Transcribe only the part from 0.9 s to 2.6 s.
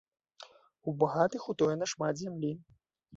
У багатых утоена шмат зямлі.